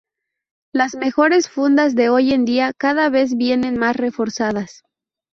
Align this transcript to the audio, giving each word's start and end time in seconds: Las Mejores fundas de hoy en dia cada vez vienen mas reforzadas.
Las 0.73 0.95
Mejores 0.95 1.47
fundas 1.47 1.93
de 1.93 2.09
hoy 2.09 2.33
en 2.33 2.43
dia 2.43 2.73
cada 2.75 3.09
vez 3.09 3.35
vienen 3.37 3.77
mas 3.77 3.95
reforzadas. 3.95 4.81